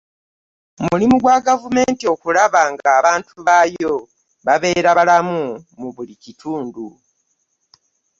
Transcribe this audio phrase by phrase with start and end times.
[0.87, 3.93] mulimu gwa gavumenti okulaba nga abantu baayo
[4.45, 5.41] babeera balamu
[5.79, 6.85] mu buli kitundu